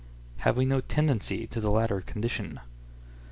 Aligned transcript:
Have 0.37 0.57
we 0.57 0.65
no 0.65 0.81
tendency 0.81 1.45
to 1.45 1.61
the 1.61 1.69
latter 1.69 2.01
condition? 2.01 2.59